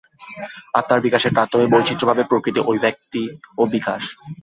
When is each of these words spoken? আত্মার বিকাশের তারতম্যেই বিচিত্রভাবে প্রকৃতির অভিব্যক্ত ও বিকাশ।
আত্মার 0.73 0.99
বিকাশের 1.01 1.35
তারতম্যেই 1.35 1.71
বিচিত্রভাবে 1.73 2.23
প্রকৃতির 2.23 2.65
অভিব্যক্ত 2.65 3.13
ও 3.57 3.71
বিকাশ। 3.73 4.03